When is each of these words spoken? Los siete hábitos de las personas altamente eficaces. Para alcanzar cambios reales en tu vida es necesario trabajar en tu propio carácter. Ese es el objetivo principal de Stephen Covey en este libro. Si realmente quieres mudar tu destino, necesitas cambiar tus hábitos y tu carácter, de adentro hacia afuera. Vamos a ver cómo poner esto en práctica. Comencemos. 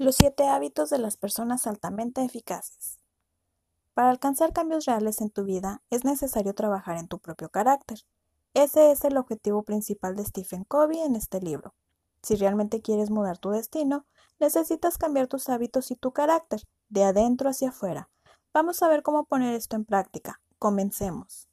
Los 0.00 0.16
siete 0.16 0.48
hábitos 0.48 0.88
de 0.88 0.96
las 0.96 1.18
personas 1.18 1.66
altamente 1.66 2.24
eficaces. 2.24 2.96
Para 3.92 4.08
alcanzar 4.08 4.54
cambios 4.54 4.86
reales 4.86 5.20
en 5.20 5.28
tu 5.28 5.44
vida 5.44 5.82
es 5.90 6.06
necesario 6.06 6.54
trabajar 6.54 6.96
en 6.96 7.06
tu 7.06 7.18
propio 7.18 7.50
carácter. 7.50 7.98
Ese 8.54 8.92
es 8.92 9.04
el 9.04 9.18
objetivo 9.18 9.62
principal 9.62 10.16
de 10.16 10.24
Stephen 10.24 10.64
Covey 10.64 11.00
en 11.00 11.16
este 11.16 11.42
libro. 11.42 11.74
Si 12.22 12.34
realmente 12.34 12.80
quieres 12.80 13.10
mudar 13.10 13.36
tu 13.36 13.50
destino, 13.50 14.06
necesitas 14.38 14.96
cambiar 14.96 15.26
tus 15.26 15.50
hábitos 15.50 15.90
y 15.90 15.96
tu 15.96 16.12
carácter, 16.12 16.62
de 16.88 17.04
adentro 17.04 17.50
hacia 17.50 17.68
afuera. 17.68 18.08
Vamos 18.54 18.82
a 18.82 18.88
ver 18.88 19.02
cómo 19.02 19.26
poner 19.26 19.54
esto 19.54 19.76
en 19.76 19.84
práctica. 19.84 20.40
Comencemos. 20.58 21.49